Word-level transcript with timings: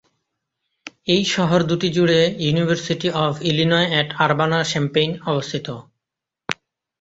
এই 1.07 1.23
শহর 1.33 1.59
দুটি 1.69 1.87
জুড়ে 1.95 2.19
university 2.43 3.09
of 3.23 3.33
Illinois 3.49 3.87
at 3.99 4.09
Urbana Champaign 4.25 5.11
অবস্থিত। 5.31 5.67